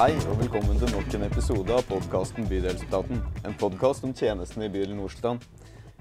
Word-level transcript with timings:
Hei 0.00 0.14
og 0.30 0.38
velkommen 0.40 0.78
til 0.80 0.88
nok 0.94 1.10
en 1.12 1.26
episode 1.26 1.74
av 1.76 1.82
podkasten 1.84 2.46
Bydelsetaten. 2.48 3.18
En 3.44 3.56
podkast 3.60 4.06
om 4.06 4.14
tjenestene 4.16 4.64
i 4.64 4.72
bydel 4.72 4.94
Nordstrand. 4.96 5.44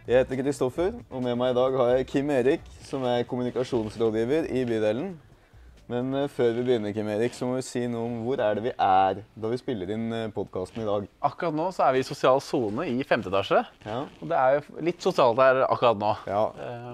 Jeg 0.06 0.22
heter 0.22 0.40
Kristoffer, 0.40 0.94
og 1.12 1.26
med 1.26 1.36
meg 1.36 1.52
i 1.52 1.58
dag 1.58 1.76
har 1.76 1.92
jeg 1.92 2.08
Kim 2.08 2.32
Erik, 2.32 2.64
som 2.88 3.04
er 3.04 3.26
kommunikasjonsrådgiver 3.28 4.48
i 4.56 4.64
bydelen. 4.70 5.12
Men 5.92 6.16
eh, 6.16 6.30
før 6.32 6.56
vi 6.56 6.64
begynner, 6.70 6.96
Kim 6.96 7.12
Erik, 7.12 7.36
så 7.36 7.52
må 7.52 7.60
vi 7.60 7.68
si 7.68 7.84
noe 7.92 8.08
om 8.08 8.18
hvor 8.24 8.40
er 8.40 8.56
det 8.56 8.70
vi 8.70 8.76
er 8.88 9.24
da 9.36 9.52
vi 9.52 9.60
spiller 9.60 9.92
inn 9.98 10.20
podkasten 10.32 10.86
i 10.86 10.88
dag. 10.88 11.12
Akkurat 11.34 11.60
nå 11.60 11.68
så 11.76 11.90
er 11.90 11.98
vi 11.98 12.08
i 12.08 12.08
sosial 12.08 12.40
sone 12.40 12.88
i 12.88 13.04
femte 13.04 13.28
etasje. 13.28 13.66
Ja. 13.84 14.06
Og 14.08 14.32
det 14.32 14.44
er 14.46 14.62
jo 14.62 14.86
litt 14.94 15.04
sosialt 15.04 15.44
her 15.44 15.66
akkurat 15.68 16.00
nå. 16.00 16.18
Ja. 16.32 16.46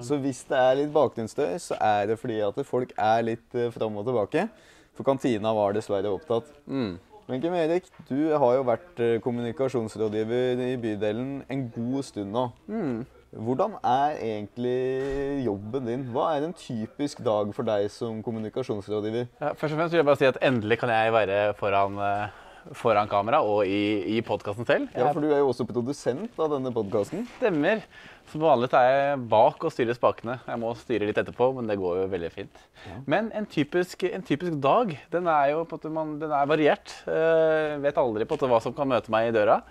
Så 0.02 0.18
hvis 0.26 0.42
det 0.50 0.58
er 0.58 0.80
litt 0.82 0.96
bakgrunnsstøy, 0.98 1.52
så 1.70 1.78
er 1.78 2.16
det 2.16 2.24
fordi 2.24 2.42
at 2.50 2.64
folk 2.66 2.98
er 2.98 3.28
litt 3.36 3.54
eh, 3.54 3.70
fram 3.78 4.02
og 4.02 4.10
tilbake. 4.10 4.50
For 4.96 5.08
kantina 5.08 5.52
var 5.56 5.76
dessverre 5.76 6.14
opptatt. 6.14 6.48
Mm. 6.66 6.96
Men 7.26 7.42
Kim 7.42 7.56
Erik, 7.58 7.88
du 8.06 8.20
har 8.38 8.52
jo 8.54 8.66
vært 8.68 9.00
eh, 9.02 9.18
kommunikasjonsrådgiver 9.24 10.62
i 10.62 10.76
bydelen 10.78 11.40
en 11.50 11.64
god 11.74 12.06
stund 12.06 12.32
nå. 12.36 12.44
Mm. 12.70 13.00
Hvordan 13.36 13.74
er 13.84 14.20
egentlig 14.24 15.44
jobben 15.44 15.90
din? 15.90 16.04
Hva 16.14 16.30
er 16.36 16.46
en 16.46 16.54
typisk 16.56 17.24
dag 17.26 17.50
for 17.56 17.68
deg 17.68 17.90
som 17.92 18.22
kommunikasjonsrådgiver? 18.24 19.26
Ja, 19.42 19.52
først 19.58 19.74
og 19.74 19.80
fremst 19.82 19.96
vil 19.96 20.04
jeg 20.04 20.08
bare 20.08 20.22
si 20.22 20.30
at 20.30 20.40
endelig 20.46 20.78
kan 20.80 20.94
jeg 20.94 21.16
være 21.18 21.40
foran, 21.60 21.98
eh, 22.00 22.38
foran 22.74 23.10
kamera 23.12 23.42
og 23.46 23.68
i, 23.70 24.18
i 24.18 24.22
podkasten 24.26 24.68
selv. 24.68 24.90
Ja, 24.96 25.12
For 25.14 25.22
du 25.22 25.30
er 25.30 25.44
jo 25.44 25.52
også 25.52 25.68
produsent 25.70 26.40
av 26.42 26.56
denne 26.56 26.74
podkasten. 26.74 27.28
stemmer. 27.38 27.84
Som 28.32 28.42
vanlig 28.42 28.72
er 28.74 28.88
jeg 28.90 29.20
bak 29.30 29.62
og 29.62 29.74
styrer 29.74 29.98
spakene. 29.98 30.40
Jeg 30.48 30.62
må 30.62 30.72
styre 30.80 31.06
litt 31.06 31.20
etterpå, 31.22 31.52
men 31.54 31.70
det 31.70 31.78
går 31.78 32.02
jo 32.02 32.08
veldig 32.10 32.32
fint. 32.34 32.64
Men 33.06 33.30
en 33.38 33.46
typisk, 33.46 34.08
en 34.10 34.26
typisk 34.26 34.58
dag, 34.64 34.96
den 35.14 35.30
er 35.30 35.52
jo 35.54 35.62
man, 35.94 36.18
den 36.22 36.34
er 36.34 36.50
variert. 36.50 36.96
Uh, 37.06 37.78
vet 37.86 38.02
aldri 38.02 38.26
på 38.26 38.40
hva 38.42 38.62
som 38.64 38.74
kan 38.74 38.90
møte 38.90 39.14
meg 39.14 39.30
i 39.30 39.36
døra. 39.36 39.62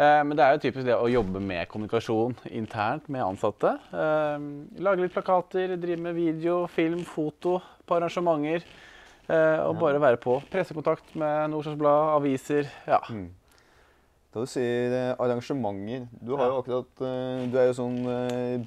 Eh, 0.00 0.20
men 0.24 0.36
det 0.36 0.44
er 0.44 0.54
jo 0.54 0.62
typisk 0.62 0.86
det 0.86 0.96
å 0.96 1.08
jobbe 1.10 1.42
med 1.44 1.68
kommunikasjon 1.68 2.36
internt 2.56 3.08
med 3.12 3.24
ansatte. 3.24 3.74
Eh, 3.92 4.46
lage 4.80 5.04
litt 5.04 5.12
plakater, 5.12 5.74
drive 5.80 6.00
med 6.00 6.16
video, 6.16 6.62
film, 6.70 7.02
foto 7.04 7.58
på 7.84 7.98
arrangementer. 7.98 8.64
Eh, 9.30 9.60
og 9.68 9.76
bare 9.78 10.00
være 10.02 10.18
på. 10.18 10.40
Pressekontakt 10.50 11.12
med 11.18 11.50
Nordstrands 11.52 11.78
Blad, 11.78 12.08
aviser. 12.16 12.66
Ja. 12.88 12.98
Da 14.30 14.42
du 14.44 14.46
sier 14.50 14.92
eh, 14.94 15.12
arrangementer 15.22 16.04
Du, 16.22 16.36
har 16.38 16.50
jo 16.52 16.58
akkurat, 16.60 16.90
eh, 17.06 17.46
du 17.50 17.56
er 17.58 17.66
jo 17.70 17.76
sånn 17.78 17.96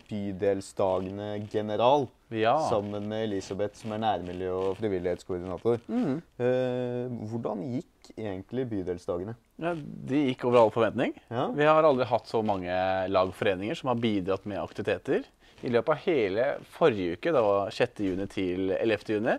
Bydelsdagene-general. 0.10 2.08
ja. 2.34 2.56
Sammen 2.70 3.08
med 3.08 3.24
Elisabeth, 3.30 3.76
som 3.80 3.92
er 3.94 4.02
nærmiljø- 4.04 4.54
og 4.56 4.78
frivillighetskoordinator. 4.80 5.80
Mm. 5.88 6.22
Eh, 6.40 7.08
hvordan 7.30 7.64
gikk 7.78 8.14
egentlig 8.18 8.70
Bydelsdagene? 8.72 9.36
ja. 9.62 9.74
De 9.76 10.26
gikk 10.30 10.44
over 10.46 10.58
all 10.64 10.72
forventning. 10.72 11.14
Ja. 11.32 11.48
Vi 11.56 11.64
har 11.64 11.84
aldri 11.84 12.06
hatt 12.10 12.28
så 12.28 12.42
mange 12.44 12.68
lag 13.10 13.28
og 13.28 13.36
foreninger 13.38 13.76
som 13.76 13.88
har 13.94 13.96
bidratt 14.02 14.46
med 14.46 14.60
aktiviteter. 14.60 15.24
I 15.64 15.72
løpet 15.72 15.94
av 15.94 16.02
hele 16.04 16.46
forrige 16.74 17.18
uke, 17.18 17.32
6. 17.72 18.02
juni 18.04 18.28
til 18.32 18.74
11. 18.76 19.14
juni, 19.16 19.36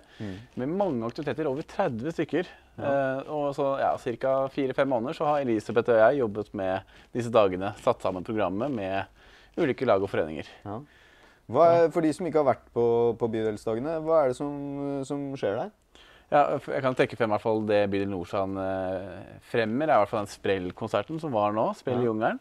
med 0.61 0.72
mange 0.72 1.05
aktiviteter, 1.05 1.48
over 1.50 1.67
30 1.69 2.14
stykker. 2.17 2.48
Eh, 2.75 3.20
og 3.30 3.53
så 3.55 3.69
ja, 3.78 3.92
ca. 4.19 4.33
fire-fem 4.50 4.89
måneder 4.91 5.14
så 5.14 5.28
har 5.28 5.45
Elisabeth 5.45 5.92
og 5.95 6.00
jeg 6.00 6.22
jobbet 6.22 6.50
med 6.58 6.97
disse 7.14 7.30
dagene, 7.30 7.70
satt 7.84 8.02
sammen 8.02 8.27
programmet 8.27 8.72
med 8.72 9.05
ulike 9.61 9.86
lag 9.86 10.02
og 10.02 10.11
foreninger. 10.11 10.48
Ja. 10.64 10.80
Hva 11.55 11.69
er, 11.75 11.91
for 11.92 12.00
de 12.00 12.11
som 12.17 12.27
ikke 12.27 12.41
har 12.41 12.55
vært 12.55 12.69
på, 12.75 12.84
på 13.20 13.28
Bydelsdagene, 13.30 13.98
hva 14.02 14.22
er 14.22 14.33
det 14.33 14.39
som, 14.41 14.55
som 15.05 15.27
skjer 15.39 15.61
der? 15.61 15.72
Ja, 16.33 16.56
jeg 16.56 16.80
kan 16.83 16.97
trekke 16.97 17.19
frem 17.19 17.28
i 17.28 17.34
hvert 17.34 17.45
fall 17.45 17.61
det 17.69 17.83
Bydel 17.92 18.08
Norsan 18.11 18.56
eh, 18.58 19.36
fremmer, 19.52 19.91
er 19.91 19.98
i 19.98 20.02
hvert 20.02 20.11
fall 20.11 20.24
den 20.24 20.33
Sprell-konserten 20.33 21.20
som 21.23 21.35
var 21.36 21.52
nå, 21.55 21.68
Sprell 21.79 22.01
i 22.01 22.08
Ja. 22.08 22.33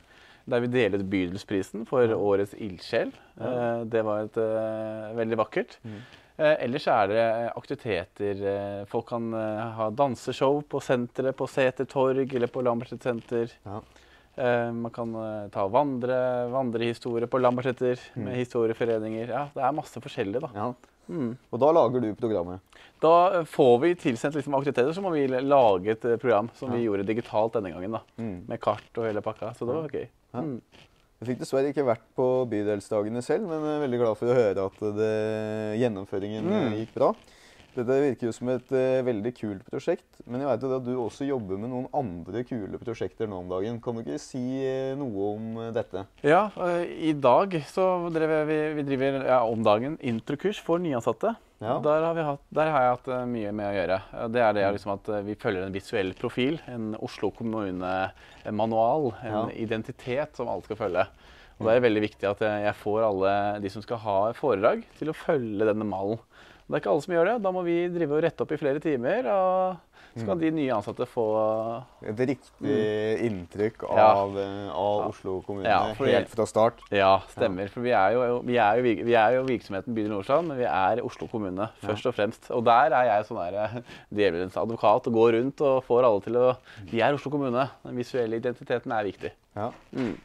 Der 0.49 0.59
vi 0.59 0.67
delet 0.67 1.05
Bydelsprisen 1.09 1.85
for 1.87 2.07
årets 2.17 2.53
ildsjel. 2.59 3.13
Eh, 3.39 3.83
det 3.87 4.01
var 4.03 4.25
et, 4.25 4.37
eh, 4.37 5.13
veldig 5.15 5.37
vakkert. 5.39 5.77
Mm. 5.85 6.01
Eh, 6.37 6.55
ellers 6.65 6.87
er 6.87 7.07
det 7.07 7.51
aktiviteter. 7.55 8.85
Folk 8.87 9.07
kan 9.07 9.31
ha 9.33 9.89
danseshow 9.89 10.61
på 10.67 10.81
senteret, 10.81 11.35
på 11.37 11.47
Seter 11.47 11.85
torg 11.85 12.33
eller 12.33 12.47
på 12.47 12.61
Lambertseter 12.63 13.13
senter. 13.13 13.51
Ja. 13.65 13.79
Eh, 14.35 14.71
man 14.73 14.91
kan 14.91 15.13
ta 15.51 15.67
vandre, 15.67 16.49
vandrehistorie 16.51 17.27
på 17.27 17.39
Lambertseter 17.39 17.99
med 18.15 18.35
historieforeninger. 18.35 19.27
Ja, 19.29 19.47
det 19.53 19.61
er 19.63 19.71
masse 19.77 20.01
forskjellig, 20.01 20.41
da. 20.41 20.49
Ja. 20.55 20.73
Mm. 21.09 21.37
Og 21.51 21.59
da 21.59 21.69
lager 21.75 22.01
du 22.01 22.13
programmet. 22.15 22.59
Da 23.03 23.43
får 23.43 23.79
vi 23.81 23.93
tilsendt 23.95 24.35
liksom 24.35 24.55
aktiviteter, 24.55 24.91
så 24.95 25.01
må 25.03 25.11
vi 25.11 25.27
lage 25.27 25.91
et 25.91 26.01
program 26.19 26.49
som 26.55 26.71
vi 26.71 26.85
gjorde 26.85 27.05
digitalt 27.05 27.53
denne 27.53 27.71
gangen. 27.73 27.91
da, 27.91 28.01
Mm. 28.17 28.47
Med 28.47 28.59
kart 28.59 28.97
og 28.97 29.05
hele 29.05 29.21
pakka. 29.21 29.53
Så 29.53 29.67
det 29.67 29.75
var 29.75 29.87
gøy. 29.89 30.07
Ja. 30.33 30.41
Mm. 30.41 30.57
Jeg 31.23 31.29
fikk 31.29 31.39
dessverre 31.39 31.69
ikke 31.71 31.85
vært 31.87 32.03
på 32.17 32.25
Bydelsdagene 32.51 33.21
selv, 33.23 33.47
men 33.47 33.63
er 33.63 33.83
veldig 33.85 33.99
glad 34.01 34.17
for 34.19 34.27
å 34.27 34.35
høre 34.35 34.65
at 34.67 34.81
det, 34.97 35.11
gjennomføringen 35.79 36.49
eh, 36.51 36.65
Mm. 36.67 36.73
gikk 36.81 36.93
bra. 36.97 37.13
Dette 37.73 37.95
virker 38.03 38.27
jo 38.29 38.33
som 38.35 38.49
et 38.53 38.73
uh, 38.75 39.01
veldig 39.05 39.31
kult 39.33 39.63
prosjekt, 39.65 40.19
men 40.29 40.43
jeg 40.43 40.49
vet 40.51 40.65
jo 40.65 40.73
at 40.75 40.83
du 40.85 40.91
også 41.01 41.25
jobber 41.25 41.57
med 41.57 41.71
noen 41.71 41.87
andre 41.97 42.43
kule 42.45 42.77
prosjekter 42.77 43.29
nå 43.29 43.39
om 43.41 43.49
dagen. 43.49 43.79
Kan 43.81 43.97
du 43.97 44.03
ikke 44.03 44.19
si 44.21 44.41
uh, 44.61 44.93
noe 44.99 45.29
om 45.31 45.47
uh, 45.57 45.69
dette? 45.73 46.03
Ja, 46.21 46.43
i 46.85 47.15
dag 47.17 47.57
så 47.71 47.87
drev 48.13 48.35
vi, 48.49 48.59
vi 48.77 48.85
driver 48.91 49.17
ja, 49.25 49.39
om 49.49 49.65
dagen 49.65 49.97
introkurs 50.05 50.61
for 50.61 50.83
nyansatte. 50.83 51.33
Ja. 51.63 51.79
Der, 51.81 52.05
har 52.05 52.13
vi 52.17 52.27
hatt, 52.27 52.45
der 52.53 52.69
har 52.75 52.85
jeg 52.85 52.95
hatt 52.97 53.11
mye 53.31 53.51
med 53.55 53.69
å 53.69 53.75
gjøre. 53.77 53.99
Det 54.35 54.41
er 54.43 54.55
det 54.57 54.69
liksom 54.75 54.93
at 54.97 55.11
vi 55.23 55.37
følger 55.39 55.63
en 55.63 55.75
visuell 55.75 56.11
profil, 56.19 56.57
en 56.67 56.89
Oslo 56.99 57.31
kommune-manual, 57.33 59.13
en 59.23 59.37
Ja. 59.37 59.45
identitet 59.63 60.35
som 60.35 60.51
alle 60.51 60.65
skal 60.67 60.81
følge. 60.81 61.07
Og 61.61 61.69
det 61.69 61.77
er 61.77 61.85
veldig 61.85 62.03
viktig 62.03 62.27
at 62.27 62.41
jeg 62.43 62.75
får 62.81 63.05
alle 63.07 63.33
de 63.63 63.71
som 63.71 63.85
skal 63.85 64.01
ha 64.03 64.17
foredrag, 64.35 64.83
til 64.99 65.13
å 65.13 65.15
følge 65.15 65.69
denne 65.69 65.87
malen. 65.87 66.19
Det 66.67 66.77
er 66.77 66.81
ikke 66.83 66.91
alle 66.93 67.03
som 67.03 67.13
gjør 67.13 67.25
det. 67.33 67.41
Da 67.43 67.51
må 67.51 67.63
vi 67.65 67.79
drive 67.91 68.15
og 68.17 68.23
rette 68.23 68.41
opp 68.45 68.51
i 68.55 68.57
flere 68.61 68.79
timer. 68.83 69.27
Og 69.33 69.75
så 70.13 70.25
kan 70.27 70.37
de 70.37 70.51
nye 70.53 70.69
ansatte 70.75 71.07
få 71.09 71.23
Et 72.05 72.19
riktig 72.29 72.75
inntrykk 73.25 73.83
Mm. 73.83 73.97
Ja. 73.97 74.07
av, 74.13 74.37
eh, 74.37 74.69
av 74.69 75.07
Oslo 75.09 75.41
kommune 75.41 75.65
Ja, 75.67 75.93
helt 75.97 76.29
fra 76.29 76.45
start. 76.45 76.79
Ja, 76.91 77.19
stemmer. 77.33 77.67
For 77.69 77.81
vi 77.81 77.89
er 77.91 78.13
jo, 78.13 78.41
vi 78.45 78.57
er 78.61 78.77
jo, 78.77 78.83
vi 79.05 79.13
er 79.17 79.35
jo 79.39 79.43
virksomheten 79.47 79.93
Bydel 79.95 80.11
Nordstrand, 80.13 80.47
men 80.47 80.57
vi 80.57 80.65
er 80.69 81.01
Oslo 81.03 81.27
kommune 81.27 81.67
først 81.81 82.05
og 82.05 82.13
fremst. 82.15 82.51
Og 82.51 82.63
der 82.63 82.93
er 82.93 83.05
jeg 83.09 83.25
sånn 83.25 83.41
eh, 83.53 83.81
djevelens 84.13 84.55
advokat 84.55 85.07
og 85.07 85.13
går 85.13 85.33
rundt 85.39 85.61
og 85.61 85.83
får 85.83 86.03
alle 86.05 86.21
til 86.21 86.37
å 86.37 86.57
Vi 86.91 87.01
er 87.01 87.13
Oslo 87.17 87.31
kommune. 87.31 87.69
Den 87.83 87.95
visuelle 87.97 88.37
identiteten 88.39 88.91
er 88.91 89.03
viktig. 89.03 89.31
Ja. 89.55 89.71
Mm. 89.95 90.15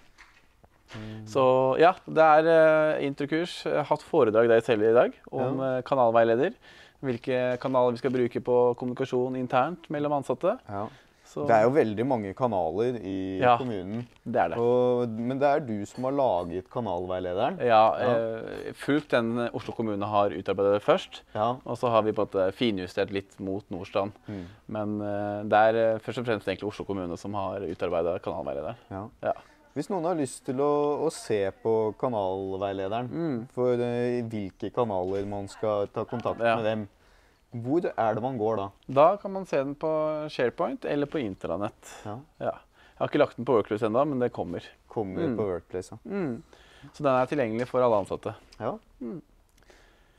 Så 1.28 1.42
ja, 1.80 1.92
det 2.08 2.24
er 2.24 2.48
uh, 2.48 3.04
interkurs. 3.04 3.62
Jeg 3.66 3.76
har 3.76 3.88
hatt 3.90 4.02
foredrag 4.06 4.48
der 4.48 4.60
selv 4.64 4.82
i 4.88 4.94
dag 4.96 5.12
om 5.30 5.58
Ja. 5.60 5.76
eh, 5.78 5.82
kanalveileder. 5.82 6.54
Hvilke 7.04 7.58
kanaler 7.62 7.92
vi 7.94 7.98
skal 8.00 8.10
bruke 8.14 8.40
på 8.42 8.56
kommunikasjon 8.78 9.36
internt 9.38 9.86
mellom 9.90 10.12
ansatte. 10.18 10.58
Ja. 10.68 10.88
Så 11.28 11.44
Det 11.46 11.52
er 11.54 11.64
jo 11.66 11.74
veldig 11.76 12.06
mange 12.08 12.30
kanaler 12.34 12.96
i 13.04 13.38
Ja. 13.38 13.58
kommunen. 13.58 14.06
det 14.24 14.40
er 14.40 14.48
det. 14.48 14.56
Og, 14.58 15.08
men 15.10 15.38
det 15.38 15.46
er 15.46 15.60
du 15.60 15.84
som 15.84 16.04
har 16.04 16.12
laget 16.12 16.70
kanalveilederen. 16.70 17.58
Ja, 17.60 17.92
eh, 18.00 18.72
fulgt 18.72 19.10
den 19.10 19.48
Oslo 19.52 19.74
kommune 19.74 20.06
har 20.08 20.30
utarbeidet 20.30 20.82
først. 20.82 21.20
Ja. 21.34 21.56
Og 21.66 21.76
så 21.76 21.90
har 21.90 22.02
vi 22.02 22.12
på 22.12 22.22
en 22.22 22.26
måte 22.28 22.52
finjustert 22.56 23.12
litt 23.12 23.38
mot 23.38 23.62
Nordstrand. 23.70 24.12
Mm. 24.26 24.46
Men 24.68 24.98
det 25.50 25.52
er 25.52 25.98
først 25.98 26.18
og 26.18 26.24
fremst 26.24 26.48
egentlig 26.48 26.68
Oslo 26.72 26.84
kommune 26.84 27.16
som 27.18 27.34
har 27.34 27.60
utarbeida 27.60 28.18
Ja, 28.90 29.08
Ja. 29.22 29.32
Hvis 29.78 29.88
noen 29.92 30.08
har 30.08 30.16
lyst 30.18 30.40
til 30.48 30.58
å, 30.58 30.70
å 31.06 31.08
se 31.14 31.38
på 31.62 31.72
kanalveilederen, 32.00 33.08
Mm. 33.14 33.36
for 33.54 33.78
uh, 33.78 34.22
hvilke 34.26 34.72
kanaler 34.74 35.26
man 35.30 35.46
skal 35.48 35.86
ta 35.94 36.02
kontakt 36.04 36.40
Ja. 36.42 36.56
med 36.58 36.64
dem, 36.66 36.88
hvor 37.62 37.86
er 37.86 38.14
det 38.18 38.22
man 38.24 38.36
går 38.40 38.56
da? 38.58 38.66
Da 38.90 39.16
kan 39.22 39.32
man 39.32 39.46
se 39.46 39.56
den 39.62 39.76
på 39.78 39.88
SharePoint 40.28 40.84
eller 40.84 41.06
på 41.06 41.20
intranett. 41.22 41.92
Ja. 42.04 42.18
Ja. 42.42 42.56
Jeg 42.98 42.98
har 43.04 43.08
ikke 43.12 43.20
lagt 43.22 43.36
den 43.38 43.46
på 43.46 43.54
Workplace 43.54 43.86
ennå, 43.86 44.02
men 44.10 44.18
det 44.18 44.32
kommer. 44.34 44.64
Kommer 44.90 45.22
Mm. 45.28 45.36
på 45.38 45.46
Workplace. 45.46 45.92
Ja. 45.94 45.98
Mm. 46.10 46.42
Så 46.92 47.02
den 47.02 47.12
er 47.14 47.26
tilgjengelig 47.30 47.68
for 47.68 47.80
alle 47.80 48.02
ansatte. 48.02 48.34
Ja. 48.58 48.74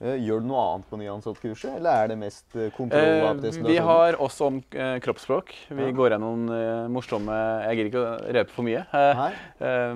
Eh, 0.01 0.15
Gjør 0.23 0.39
du 0.39 0.47
noe 0.47 0.61
annet 0.63 0.85
på 0.87 0.95
nyansattkurset, 1.01 1.73
eller 1.75 1.91
er 2.05 2.07
det 2.07 2.17
mest 2.21 2.55
eh, 2.55 2.69
kontroll 2.71 3.01
Eh, 3.03 3.25
av 3.27 3.41
vi 3.67 3.75
har 3.83 4.15
også 4.15 4.45
om 4.47 4.61
kroppsspråk. 5.03 5.51
Vi 5.75 5.83
Ja. 5.83 5.91
går 5.91 6.13
gjennom 6.15 6.45
morsomme 6.93 7.35
Jeg 7.67 7.75
gidder 7.77 7.89
ikke 7.91 8.05
å 8.05 8.33
røpe 8.37 8.49
for 8.55 8.63
mye. 8.63 8.85
Eh, 8.93 9.13
Nei? 9.19 9.33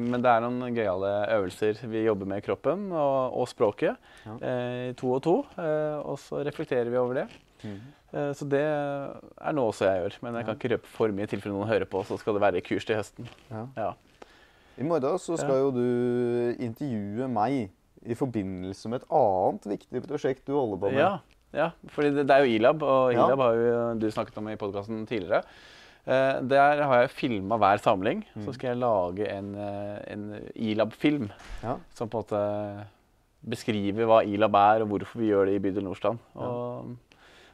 Men 0.03 0.21
det 0.21 0.29
er 0.33 0.41
noen 0.43 0.75
gøyale 0.75 1.13
øvelser 1.37 1.79
vi 1.87 2.03
jobber 2.03 2.25
med 2.27 2.43
kroppen 2.43 2.91
og, 2.91 3.33
og 3.39 3.47
språket. 3.47 3.95
Ja. 4.25 4.93
To 4.99 5.13
og 5.15 5.21
to. 5.23 5.45
eh, 5.57 5.97
Og 6.03 6.17
så 6.19 6.43
reflekterer 6.43 6.89
vi 6.91 6.97
over 6.97 7.13
det. 7.21 7.27
Mm. 7.63 7.79
Eh, 8.13 8.33
Så 8.33 8.43
det 8.49 8.59
er 8.61 9.53
noe 9.53 9.71
også 9.71 9.87
jeg 9.87 10.01
gjør. 10.03 10.17
Men 10.21 10.35
jeg 10.35 10.45
kan 10.45 10.55
ikke 10.59 10.71
røpe 10.75 10.85
for 10.87 11.07
mye 11.15 11.23
i 11.23 11.27
tilfelle 11.31 11.55
noen 11.55 11.67
hører 11.71 11.85
på. 11.87 12.03
Så 12.03 12.19
skal 12.19 12.33
det 12.33 12.41
være 12.43 12.61
kurs 12.61 12.83
til 12.85 12.97
høsten. 12.99 13.25
Ja. 13.49 13.67
Ja. 13.77 13.93
I 14.77 14.83
morgen 14.83 15.17
så 15.21 15.37
skal 15.37 15.55
jo 15.63 15.71
du 15.71 16.55
intervjue 16.59 17.27
meg 17.29 17.69
i 18.05 18.15
forbindelse 18.19 18.89
med 18.89 19.01
et 19.01 19.07
annet 19.11 19.67
viktig 19.77 20.01
prosjekt 20.07 20.45
du 20.47 20.53
holder 20.57 20.77
på 20.81 20.91
med. 20.91 20.99
ja. 20.99 21.13
Ja, 21.53 21.67
fordi 21.93 22.09
det, 22.15 22.23
det 22.27 22.33
er 22.33 22.41
jo 22.47 22.49
Ilab, 22.57 22.81
og 22.81 23.11
Ja. 23.13 23.27
Ilab 23.27 23.39
har 23.43 23.53
jo 23.53 23.99
du 24.01 24.07
snakket 24.09 24.37
om 24.41 24.47
i 24.49 24.55
podkasten 24.57 25.03
tidligere. 25.05 25.43
Eh, 26.07 26.39
der 26.49 26.81
har 26.81 27.01
jeg 27.03 27.11
filma 27.13 27.59
hver 27.61 27.77
samling. 27.77 28.23
Mm. 28.35 28.41
Så 28.47 28.55
skal 28.55 28.71
jeg 28.73 28.79
lage 28.81 29.27
en, 29.29 29.51
eh, 29.55 29.99
en 30.15 30.23
Ilab-film 30.55 31.29
Ja. 31.61 31.75
som 31.93 32.09
på 32.09 32.17
en 32.17 32.23
måte 32.25 32.87
beskriver 33.45 34.07
hva 34.09 34.21
Ilab 34.25 34.55
er, 34.55 34.81
og 34.81 34.89
hvorfor 34.93 35.19
vi 35.21 35.29
gjør 35.29 35.45
det 35.45 35.55
i 35.59 35.63
bydel 35.63 35.83
Nordstrand. 35.85 36.17
Og 36.35 36.95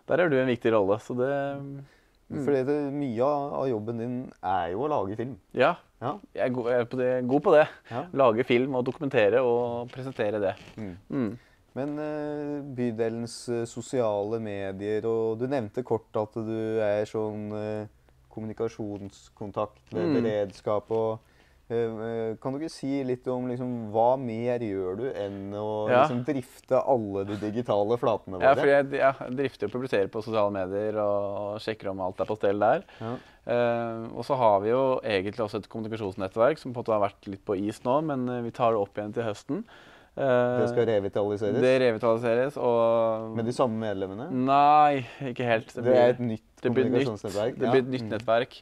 der 0.08 0.18
har 0.24 0.30
du 0.30 0.38
en 0.40 0.48
viktig 0.48 0.72
rolle, 0.74 1.00
så 1.04 1.16
det 1.18 1.32
Mm. 2.32 2.46
Fordi 2.46 2.60
det, 2.64 2.94
mye 2.94 3.26
av 3.26 3.64
jobben 3.68 3.98
din 3.98 4.32
er 4.46 4.68
jo 4.70 4.84
å 4.86 4.88
lage 4.88 5.16
film. 5.18 5.32
Ja, 5.52 5.72
Ja. 6.00 6.14
jeg 6.36 6.46
er, 6.46 6.50
god, 6.56 6.70
jeg 6.72 6.80
er 6.80 6.90
på 6.90 6.98
det, 7.00 7.10
god 7.28 7.42
på 7.44 7.54
det. 7.58 7.68
Ja. 7.92 8.06
Lage 8.14 8.44
film 8.48 8.76
og 8.80 8.86
dokumentere 8.88 9.42
og 9.44 9.90
presentere 9.92 10.40
det. 10.40 10.54
Mm. 10.78 10.94
Mm. 11.10 11.32
Men 11.76 11.90
uh, 12.00 12.76
bydelens 12.76 13.36
eh, 13.54 13.66
sosiale 13.70 14.40
medier, 14.42 15.06
og 15.06 15.38
du 15.40 15.46
nevnte 15.48 15.84
kort 15.86 16.18
at 16.18 16.34
du 16.34 16.80
er 16.82 17.06
sånn 17.06 17.52
uh, 17.54 17.84
kommunikasjonskontakt 18.34 19.94
med 19.94 20.08
Mm. 20.08 20.16
beredskap 20.18 20.92
og 20.92 21.20
Kan 21.70 22.56
du 22.56 22.58
ikke 22.58 22.72
si 22.74 23.04
litt 23.06 23.28
om 23.30 23.46
liksom, 23.50 23.74
hva 23.94 24.16
mer 24.18 24.64
gjør 24.66 24.96
du 24.98 25.04
enn 25.12 25.54
å 25.54 25.68
Ja. 25.90 26.00
liksom, 26.02 26.24
drifte 26.26 26.80
alle 26.82 27.26
de 27.30 27.38
digitale 27.44 27.98
flatene 28.02 28.40
våre? 28.40 28.48
Ja, 28.48 28.56
for 28.58 28.72
jeg, 28.72 28.90
jeg 28.98 29.36
drifter 29.38 29.70
og 29.70 29.76
publiserer 29.76 30.10
på 30.10 30.24
sosiale 30.26 30.50
medier 30.56 30.98
og, 31.04 31.60
sjekker 31.62 31.92
om 31.92 32.02
alt 32.02 32.20
er 32.20 32.30
på 32.30 32.40
stell 32.40 32.60
der. 32.60 32.82
Ja. 33.00 33.14
Uh, 33.50 34.10
og 34.18 34.26
så 34.28 34.36
har 34.38 34.60
vi 34.62 34.70
jo 34.70 34.82
egentlig 35.02 35.46
også 35.46 35.62
et 35.62 35.70
kommunikasjonsnettverk 35.70 36.60
som 36.62 36.74
på 36.74 36.82
en 36.82 36.84
måte 36.84 36.94
har 36.94 37.06
vært 37.06 37.30
litt 37.32 37.46
på 37.46 37.56
is 37.58 37.80
nå, 37.86 37.96
men 38.06 38.28
eh, 38.30 38.44
vi 38.46 38.52
tar 38.54 38.76
det 38.76 38.82
opp 38.82 38.98
igjen 39.00 39.14
til 39.16 39.26
høsten. 39.26 39.64
Eh, 40.20 40.60
Det 40.60 40.68
skal 40.74 40.86
revitaliseres 40.90 41.62
det 41.64 41.74
revitaliseres 41.82 42.58
og 42.60 43.32
med 43.38 43.48
de 43.50 43.56
samme 43.56 43.80
medlemmene? 43.80 44.28
Nei, 44.34 45.06
ikke 45.32 45.48
helt. 45.48 45.74
Det 45.74 45.96
er 45.96 46.14
et 46.16 46.22
nytt 46.22 46.46
det 46.62 46.74
blir 46.76 46.90
nytt, 46.90 47.06
kommunikasjonsnettverk? 47.06 47.58
det 47.62 47.72
blir 47.72 47.84
et 47.86 47.92
nytt 47.96 48.10
nettverk. 48.12 48.62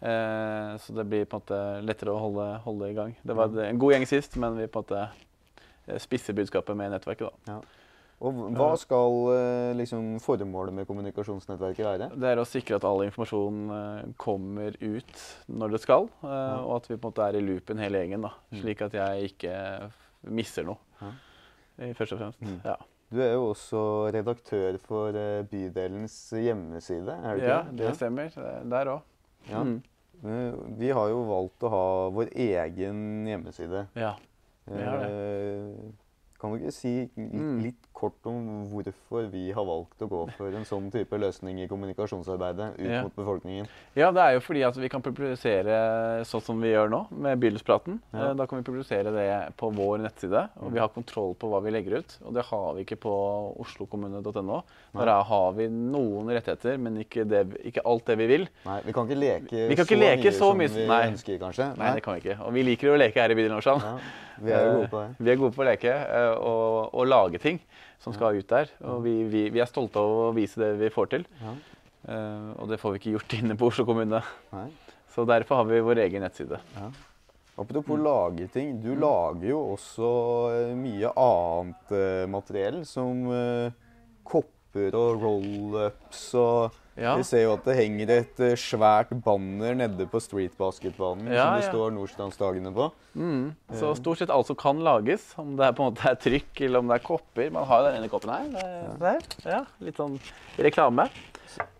Eh, 0.00 0.76
så 0.82 0.92
det 0.92 1.06
blir 1.08 1.24
på 1.24 1.38
en 1.38 1.40
måte 1.40 1.60
lettere 1.86 2.12
å 2.12 2.20
holde, 2.20 2.46
holde 2.66 2.90
i 2.90 2.94
gang. 2.96 3.14
Det 3.24 3.36
var 3.36 3.48
en 3.64 3.78
god 3.80 3.94
gjeng 3.96 4.06
sist, 4.06 4.36
men 4.36 4.56
vi 4.58 4.66
på 4.68 4.82
en 4.82 4.84
måte 4.84 5.08
eh, 5.88 5.98
spisser 6.02 6.36
budskapet 6.36 6.76
med 6.76 6.92
nettverket. 6.92 7.32
da. 7.48 7.60
Og 8.20 8.32
hva 8.56 8.70
skal 8.80 9.16
eh, 9.34 9.74
liksom, 9.76 10.14
formålet 10.24 10.72
med 10.72 10.86
kommunikasjonsnettverket 10.88 11.84
være? 11.84 12.10
Det 12.16 12.28
er 12.30 12.40
å 12.40 12.46
sikre 12.48 12.78
at 12.78 12.84
all 12.88 13.02
informasjon 13.04 14.14
kommer 14.20 14.76
ut 14.80 15.24
når 15.52 15.74
det 15.76 15.80
skal, 15.84 16.08
og 16.24 16.70
at 16.78 16.88
vi 16.88 16.96
på 16.96 17.02
en 17.04 17.10
måte 17.12 17.26
er 17.28 17.36
i 17.36 17.44
loopen 17.44 17.80
hele 17.80 18.00
gjengen. 18.04 18.24
da, 18.28 18.32
Mm. 18.52 18.60
Slik 18.62 18.82
at 18.86 18.92
jeg 18.96 19.32
ikke 19.32 19.90
misser 20.32 20.64
noe, 20.64 20.78
Ja. 21.02 21.92
først 21.92 22.12
og 22.16 22.18
fremst. 22.22 22.40
Mm. 22.40 22.60
Ja, 22.64 22.76
Du 23.12 23.20
er 23.22 23.32
jo 23.34 23.52
også 23.52 23.80
redaktør 24.12 24.78
for 24.82 25.12
bydelens 25.46 26.16
hjemmeside, 26.32 27.12
er 27.22 27.36
du 27.36 27.40
ikke 27.42 27.52
ja 27.52 27.62
det? 27.68 27.76
det 27.76 27.92
stemmer. 27.96 28.32
Er 28.36 28.64
Der 28.64 28.86
òg. 28.96 29.00
Ja. 29.50 29.62
Mm. 29.62 29.82
Eh, 30.24 30.54
Vi 30.78 30.90
har 30.90 31.08
jo 31.08 31.22
valgt 31.28 31.60
å 31.62 31.68
ha 31.70 31.84
vår 32.10 32.30
egen 32.34 33.26
hjemmeside. 33.26 33.86
ja. 33.94 34.14
Vi 34.66 34.82
har 34.82 34.98
det. 34.98 35.10
Eh, 35.10 35.92
Kan 36.38 36.52
du 36.52 36.58
ikke 36.58 36.72
si 36.72 37.08
litt, 37.16 37.16
Mm. 37.16 37.62
litt 37.62 37.86
kort 37.94 38.26
om 38.26 38.66
hvorfor 38.68 39.30
vi 39.30 39.50
har 39.52 39.64
valgt 39.64 39.95
å 40.06 40.10
gå 40.10 40.22
for 40.38 40.54
en 40.54 40.64
sånn 40.64 40.90
type 40.94 41.18
løsning 41.18 41.58
i 41.62 41.68
kommunikasjonsarbeidet 41.68 42.78
ut 42.78 42.86
Ja. 42.90 43.02
mot 43.02 43.14
befolkningen? 43.16 43.66
Ja, 43.96 44.10
det 44.12 44.22
er 44.22 44.32
jo 44.36 44.40
fordi 44.40 44.62
at 44.66 44.76
vi 44.80 44.88
kan 44.88 45.02
publisere 45.02 46.22
sånn 46.24 46.42
som 46.42 46.60
vi 46.60 46.72
gjør 46.72 46.88
nå, 46.90 47.06
med 47.12 47.38
Bydelspraten. 47.40 48.00
Ja. 48.14 48.30
Eh, 48.30 48.34
Da 48.36 48.46
kan 48.46 48.62
vi 48.62 48.64
publisere 48.70 49.12
det 49.12 49.56
på 49.56 49.70
vår 49.74 49.98
nettside, 50.04 50.48
og 50.60 50.72
vi 50.72 50.78
har 50.78 50.88
kontroll 50.88 51.34
på 51.34 51.48
hva 51.50 51.60
vi 51.62 51.70
legger 51.70 51.98
ut. 51.98 52.18
Og 52.26 52.34
det 52.34 52.44
har 52.46 52.74
vi 52.74 52.84
ikke 52.84 52.96
på 53.00 53.14
oslokommune.no. 53.60 54.62
Der 54.94 55.08
er- 55.08 55.22
har 55.24 55.52
vi 55.52 55.68
noen 55.68 56.28
rettigheter, 56.28 56.78
men 56.78 56.96
ikke, 57.04 57.24
det, 57.28 57.46
ikke 57.64 57.80
alt 57.84 58.04
det 58.06 58.16
vi 58.18 58.26
vil. 58.26 58.48
Nei, 58.64 58.80
vi 58.84 58.92
kan 58.92 59.06
ikke 59.08 59.18
leke, 59.18 59.68
Vi 59.68 59.74
kan 59.76 59.84
ikke 59.86 59.98
leke 60.00 60.32
så 60.32 60.54
mye 60.56 60.68
som 60.68 60.78
vi 60.80 60.86
nei. 60.86 61.02
ønsker, 61.10 61.38
kanskje. 61.38 61.76
Nei, 61.76 61.94
det 61.94 62.02
kan 62.02 62.14
vi 62.14 62.20
ikke. 62.30 62.38
Og 62.46 62.52
vi 62.52 62.62
liker 62.62 62.88
jo 62.88 62.94
å 62.94 62.98
leke 62.98 63.14
her 63.20 63.30
i 63.30 63.34
bydelen 63.34 63.56
Nordstrand. 63.56 63.82
Ja, 63.82 63.98
vi 64.42 64.50
er 64.52 64.64
jo 64.66 64.72
gode 64.80 64.90
på 64.90 65.00
det. 65.00 65.16
Vi 65.24 65.30
er 65.30 65.36
gode 65.36 65.54
på 65.54 65.62
å 65.64 65.68
leke 65.70 65.90
eh, 65.90 66.34
og, 66.36 66.94
og 66.94 67.06
lage 67.06 67.38
ting 67.40 67.60
som 68.02 68.14
skal 68.14 68.38
ut 68.38 68.48
der. 68.50 68.70
Og 68.86 69.02
vi, 69.04 69.16
vi, 69.30 69.46
vi 69.54 69.62
er 69.62 69.70
stolte 69.70 70.02
av 70.02 70.12
å 70.28 70.30
vise 70.36 70.60
det 70.60 70.74
vi 70.80 70.92
får 70.92 71.10
til. 71.14 71.26
Ja. 71.42 71.56
Uh, 72.06 72.50
og 72.62 72.70
det 72.70 72.78
får 72.78 72.94
vi 72.94 73.00
ikke 73.00 73.14
gjort 73.16 73.36
inne 73.40 73.56
på 73.58 73.70
Oslo 73.70 73.86
kommune. 73.88 74.22
Nei. 74.54 74.68
Så 75.14 75.24
derfor 75.26 75.62
har 75.62 75.68
vi 75.70 75.82
vår 75.84 76.02
egen 76.04 76.22
nettside. 76.26 76.60
Apropos 77.56 77.96
lage 77.96 78.50
ting. 78.52 78.74
Du 78.84 78.90
lager 79.00 79.48
jo 79.48 79.60
også 79.72 80.08
eh, 80.52 80.72
mye 80.76 81.08
annet 81.16 81.94
eh, 81.96 82.26
materiell, 82.28 82.82
som 82.84 83.22
kopper 84.28 84.98
og 85.00 85.22
roll-ups 85.22 86.26
og 86.36 86.76
Ja. 86.96 87.12
Vi 87.20 87.24
ser 87.28 87.42
jo 87.44 87.52
at 87.52 87.64
det 87.68 87.74
henger 87.76 88.10
et 88.14 88.40
eh, 88.40 88.54
svært 88.56 89.10
banner 89.24 89.74
nede 89.76 90.06
på 90.08 90.20
streetbasketbanen 90.24 91.28
Ja, 91.28 91.42
som 91.44 91.58
det 91.58 91.66
ja. 91.66 91.70
står 91.70 91.92
Nordstrandsdagene 91.92 92.72
på. 92.72 92.86
Mm. 93.14 93.42
Så 93.76 93.90
stort 94.00 94.22
sett 94.22 94.32
alt 94.32 94.48
som 94.48 94.56
kan 94.56 94.80
lages, 94.84 95.26
om 95.36 95.54
det 95.58 95.66
er 95.68 95.76
på 95.76 95.84
en 95.84 95.92
måte 95.92 96.08
er 96.08 96.16
trykk 96.20 96.60
eller 96.64 96.80
om 96.80 96.88
det 96.88 96.96
er 96.96 97.04
kopper 97.04 97.50
Man 97.52 97.68
har 97.68 97.82
jo 97.82 97.88
den 97.90 97.98
ene 98.00 98.08
koppen 98.12 98.32
her. 98.32 99.20
Ja, 99.44 99.62
litt 99.84 100.00
sånn 100.00 100.16
reklame. 100.56 101.08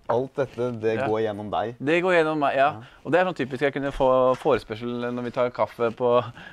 Alt 0.09 0.37
dette 0.39 0.69
det 0.81 0.95
Ja. 1.01 1.07
går 1.09 1.21
gjennom 1.25 1.49
deg. 1.51 1.75
Det 1.83 1.97
går 2.05 2.15
gjennom 2.21 2.39
meg, 2.39 2.55
ja. 2.61 2.69
Og 3.03 3.11
det 3.11 3.19
er 3.21 3.25
sånn 3.27 3.35
typisk 3.41 3.65
jeg 3.67 3.73
kunne 3.75 3.91
få 3.91 4.37
forespørsel 4.39 5.09
når 5.11 5.25
vi 5.27 5.31
tar 5.35 5.51
kaffe 5.51 5.91
på 5.97 6.13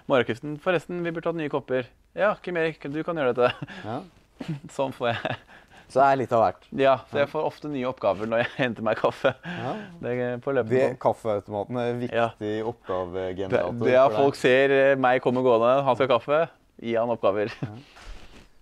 morgenkvisten. 0.09 0.55
Forresten, 0.63 1.03
vi 1.03 1.11
burde 1.11 1.29
hatt 1.29 1.37
nye 1.37 1.51
kopper. 1.53 1.85
Ja, 2.15 2.33
Kim 2.41 2.57
Erik, 2.57 2.79
du 2.81 3.03
kan 3.03 3.15
gjøre 3.15 3.35
dette. 3.35 3.69
Ja. 3.85 3.99
Sånn 4.73 4.91
får 4.95 5.13
jeg. 5.13 5.37
Så 5.93 5.99
det 6.01 6.05
er 6.09 6.19
litt 6.23 6.31
av 6.33 6.41
hvert. 6.41 6.63
Ja, 6.81 6.93
så 7.11 7.19
jeg 7.21 7.29
får 7.29 7.45
ofte 7.45 7.69
nye 7.69 7.85
oppgaver 7.85 8.29
når 8.29 8.41
jeg 8.41 8.51
henter 8.63 8.85
meg 8.87 8.97
kaffe. 8.97 9.35
Ja. 9.45 9.73
Det 10.01 10.13
er 10.17 10.39
på 10.41 10.55
løpet. 10.57 10.73
Det. 10.73 10.87
Kaffeautomaten 11.03 11.77
er 11.77 11.91
en 11.91 11.99
viktig 12.01 12.17
ja. 12.17 12.63
oppgavegenerator. 12.71 13.83
det 13.85 13.99
at 14.01 14.15
folk 14.17 14.39
ser 14.39 14.73
eh, 14.73 14.93
meg 14.97 15.21
komme 15.21 15.45
gående, 15.45 15.75
han 15.85 15.99
skal 15.99 16.09
ha 16.09 16.15
kaffe, 16.17 16.41
gi 16.81 16.97
han 16.97 17.13
oppgaver. 17.13 17.53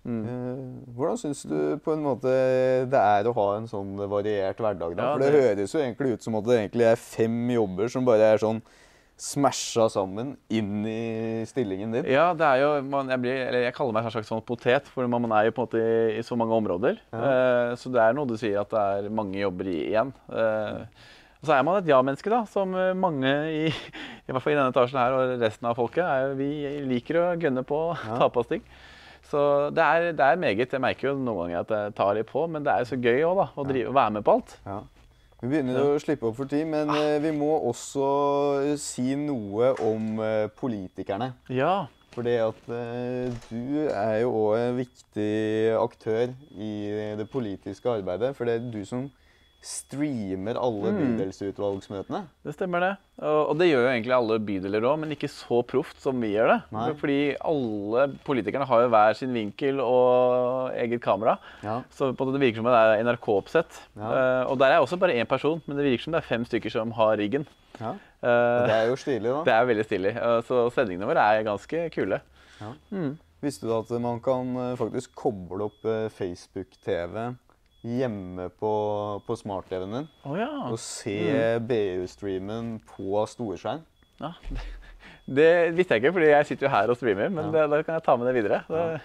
Eh, 0.01 0.61
Hvordan 0.97 1.17
syns 1.21 1.43
du 1.45 1.77
på 1.85 1.93
en 1.93 2.01
måte 2.01 2.31
det 2.89 2.97
er 2.97 3.27
å 3.29 3.33
ha 3.37 3.43
en 3.59 3.67
sånn 3.69 3.91
variert 4.09 4.57
hverdag? 4.57 4.95
da? 4.97 5.03
Ja, 5.03 5.11
For 5.13 5.21
det, 5.21 5.27
det- 5.29 5.43
høres 5.43 5.75
jo 5.75 5.81
egentlig 5.83 6.15
ut 6.15 6.23
som 6.25 6.37
at 6.39 6.47
det 6.47 6.55
egentlig 6.57 6.87
er 6.89 6.95
fem 6.97 7.35
jobber 7.53 7.91
som 7.93 8.07
bare 8.07 8.31
er 8.33 8.41
sånn 8.41 8.63
smasha 9.21 9.85
sammen 9.93 10.33
inn 10.49 10.81
i 10.89 11.43
stillingen 11.45 11.93
din. 11.93 12.07
Ja, 12.09 12.31
det 12.37 12.47
er 12.47 12.61
jo, 12.63 12.69
man, 12.89 13.09
jeg, 13.13 13.21
blir, 13.21 13.37
eller 13.45 13.65
jeg 13.67 13.75
kaller 13.77 13.93
meg 13.93 14.07
en 14.07 14.13
slags 14.15 14.31
sånn 14.31 14.41
potet, 14.45 14.87
for 14.89 15.05
man 15.05 15.21
man 15.27 15.35
er 15.37 15.47
jo 15.47 15.55
på 15.55 15.61
en 15.61 15.67
måte 15.67 15.81
i, 15.81 15.97
i 16.17 16.23
så 16.25 16.37
mange 16.39 16.57
områder. 16.57 16.97
Eh, 17.13 17.73
så 17.77 17.91
det 17.93 18.01
er 18.01 18.15
noe 18.17 18.29
du 18.29 18.33
sier 18.41 18.63
at 18.63 18.71
det 18.73 18.81
er 18.81 19.11
mange 19.13 19.37
jobber 19.37 19.69
i 19.69 19.77
igjen. 19.91 20.13
Eh, 20.33 21.09
og 21.41 21.49
så 21.49 21.53
er 21.55 21.65
man 21.65 21.77
et 21.77 21.89
ja-menneske, 21.89 22.31
da, 22.33 22.43
som 22.49 22.73
eh, 22.77 22.95
mange 22.97 23.33
i, 23.49 23.67
i 24.25 24.33
hvert 24.33 24.41
fall 24.41 24.55
i 24.55 24.57
denne 24.57 24.73
etasjen 24.73 25.01
her 25.01 25.17
og 25.17 25.35
resten 25.41 25.69
av 25.69 25.77
folket. 25.77 26.01
Er, 26.01 26.33
vi 26.39 26.49
liker 26.89 27.21
å 27.21 27.27
gønne 27.41 27.65
på 27.67 27.83
å 27.91 27.99
ta 28.01 28.29
på 28.29 28.41
oss 28.41 28.49
ting. 28.49 28.65
Så 29.29 29.43
det 29.77 29.85
er, 29.85 30.07
det 30.17 30.25
er 30.25 30.41
meget. 30.41 30.73
Jeg 30.73 30.83
merker 30.83 31.11
jo 31.11 31.19
noen 31.19 31.45
ganger 31.45 31.61
at 31.61 31.75
jeg 31.77 31.93
tar 32.01 32.17
litt 32.17 32.29
på, 32.31 32.47
men 32.49 32.65
det 32.65 32.73
er 32.73 32.81
jo 32.81 32.89
så 32.89 32.97
gøy 32.97 33.21
òg, 33.29 33.43
da. 33.43 33.47
Å 33.53 33.67
drive, 33.69 33.93
være 33.95 34.15
med 34.17 34.25
på 34.25 34.35
alt. 34.39 34.57
Ja. 34.65 34.79
Vi 35.41 35.49
begynner 35.49 35.79
å 35.81 35.97
slippe 35.97 36.27
opp 36.29 36.35
for 36.37 36.49
tid, 36.49 36.67
men 36.69 36.91
ah. 36.93 37.15
vi 37.17 37.31
må 37.33 37.49
også 37.65 38.09
eh, 38.61 38.75
si 38.77 39.15
noe 39.17 39.71
om 39.81 40.19
eh, 40.21 40.45
politikerne. 40.53 41.31
Ja. 41.49 41.87
Fordi 42.13 42.35
at 42.43 42.67
eh, 42.69 43.39
du 43.47 43.87
er 43.87 44.19
jo 44.21 44.35
òg 44.43 44.59
en 44.59 44.77
viktig 44.77 45.31
aktør 45.79 46.35
i 46.53 46.71
det 47.17 47.25
politiske 47.33 47.89
arbeidet. 47.89 48.35
For 48.37 48.45
det 48.45 48.59
er 48.59 48.69
du 48.69 48.83
som 48.85 49.07
streamer 49.61 50.57
alle 50.57 50.89
Mm. 50.91 51.17
bydelsutvalgsmøtene. 51.17 52.23
Det 52.43 52.53
stemmer 52.55 52.79
det. 52.81 52.91
Og 53.21 53.53
det 53.59 53.67
gjør 53.69 53.83
jo 53.85 53.91
egentlig 53.91 54.13
alle 54.15 54.39
bydeler 54.41 54.81
òg, 54.89 54.99
men 54.99 55.11
ikke 55.13 55.29
så 55.29 55.61
proft 55.63 55.99
som 56.01 56.19
vi 56.19 56.31
gjør 56.33 56.47
det. 56.49 56.59
Nei. 56.73 56.87
Fordi 56.97 57.17
alle 57.45 58.07
politikerne 58.25 58.65
har 58.65 58.81
jo 58.81 58.89
hver 58.89 59.13
sin 59.15 59.33
vinkel 59.33 59.79
og 59.79 60.71
eget 60.73 61.01
kamera. 61.01 61.37
Ja. 61.63 61.83
Så 61.93 62.09
på 62.17 62.25
det 62.31 62.41
virker 62.41 62.55
som 62.55 62.65
det 62.65 62.73
er 62.73 63.03
NRK-oppsett. 63.05 63.79
Ja. 63.95 64.09
Eh, 64.41 64.49
og 64.51 64.57
der 64.57 64.73
er 64.73 64.81
også 64.81 64.97
bare 64.97 65.13
én 65.21 65.27
person, 65.29 65.61
men 65.67 65.77
det 65.77 65.85
virker 65.85 66.03
som 66.03 66.13
det 66.13 66.23
er 66.23 66.29
fem 66.31 66.43
stykker 66.45 66.71
som 66.71 66.91
har 66.97 67.17
riggen. 67.17 67.45
ja. 67.79 67.91
Eh, 68.23 68.65
Det 68.67 68.73
er 68.73 68.87
jo 68.89 68.95
stilig, 68.95 69.23
da. 69.29 69.43
det 69.43 69.53
er 69.53 69.65
veldig 69.65 69.85
stilig. 69.85 70.15
Eh, 70.17 70.41
så 70.41 70.71
sendingene 70.73 71.05
våre 71.07 71.21
er 71.37 71.43
ganske 71.43 71.89
kule. 71.93 72.21
Visste 73.41 73.65
du 73.65 73.73
at 73.73 73.89
man 74.01 74.19
kan 74.21 74.75
faktisk 74.77 75.15
koble 75.15 75.63
opp 75.65 75.81
Facebook-TV 76.13 77.35
hjemme 77.83 78.49
på, 78.61 78.71
på 79.25 79.35
smart-TV-en 79.39 79.95
din 79.97 80.07
Å 80.29 80.35
ja. 80.37 80.49
og 80.69 80.77
se 80.81 81.15
Mm. 81.31 81.65
BU-streamen 81.71 82.69
på 82.93 83.25
storskjerm? 83.31 83.81
ja. 84.21 84.33
Det 85.31 85.71
visste 85.77 85.95
jeg 85.95 86.01
ikke, 86.01 86.11
fordi 86.15 86.27
jeg 86.31 86.45
sitter 86.49 86.65
jo 86.65 86.71
her 86.73 86.89
og 86.91 86.97
streamer, 86.97 87.29
men 87.31 87.45
Ja. 87.45 87.51
det, 87.53 87.61
da 87.71 87.77
kan 87.85 87.95
jeg 87.95 88.03
ta 88.03 88.15
med 88.17 88.27
det 88.27 88.33
videre. 88.41 88.57
Det, 88.67 89.01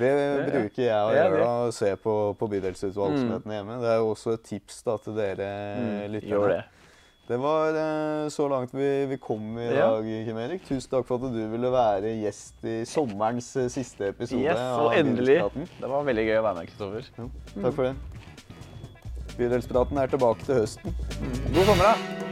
Det 0.00 0.10
bruker 0.50 0.82
jeg 0.82 0.98
å 1.06 1.12
gjøre, 1.14 1.38
da, 1.40 1.52
å 1.68 1.70
se 1.72 1.92
på, 1.96 2.14
på 2.38 2.48
bydelsutvalgsmøtene 2.52 3.54
hjemme. 3.56 3.78
Det 3.80 3.88
er 3.94 3.96
jo 4.02 4.10
også 4.12 4.34
et 4.36 4.42
tips 4.46 4.82
da, 4.86 4.96
til 5.02 5.16
dere 5.16 5.48
mm, 5.78 6.12
lyttere. 6.16 6.58
Det. 7.30 7.38
Var 7.42 7.78
eh, 7.80 8.28
så 8.34 8.46
langt 8.52 8.74
vi, 8.76 8.88
vi 9.10 9.18
kom 9.22 9.58
i 9.58 9.66
Ja. 9.70 9.90
dag, 9.94 10.08
Kim 10.26 10.38
Erik. 10.42 10.64
Tusen 10.68 10.90
takk 10.92 11.06
for 11.08 11.20
at 11.22 11.34
du 11.34 11.40
ville 11.52 11.70
være 11.72 12.14
gjest 12.20 12.64
i 12.68 12.78
sommerens 12.88 13.52
eh, 13.60 13.68
siste 13.72 14.10
episode 14.12 14.42
Yes, 14.44 14.58
og 14.60 14.90
av 14.90 14.98
endelig. 15.00 15.38
Det 15.80 15.90
var 15.90 16.04
veldig 16.10 16.26
gøy 16.28 16.38
å 16.40 16.46
være 16.48 16.60
med, 16.60 16.72
Kristoffer. 16.72 17.10
Ja, 17.18 17.28
takk 17.66 17.78
for 17.78 17.90
det. 17.90 17.94
Bydelspraten 19.40 19.98
er 20.02 20.10
tilbake 20.12 20.44
til 20.44 20.58
høsten. 20.62 20.98
God 21.54 21.64
sommer, 21.70 21.94
da. 21.94 22.29